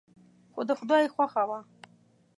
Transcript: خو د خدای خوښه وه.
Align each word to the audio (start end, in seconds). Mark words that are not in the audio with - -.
خو 0.53 0.61
د 0.67 0.71
خدای 0.79 1.05
خوښه 1.13 1.43
وه. 1.49 1.59